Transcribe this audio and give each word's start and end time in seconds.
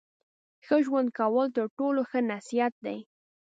ښه 0.65 0.77
ژوند 0.85 1.09
کول 1.19 1.47
تر 1.57 1.67
ټولو 1.77 2.01
ښه 2.09 2.19
نصیحت 2.31 2.73
دی. 2.85 2.97